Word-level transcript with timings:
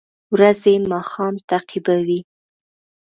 ورځې 0.33 0.73
ماښام 0.91 1.35
تعقیبوي 1.49 2.19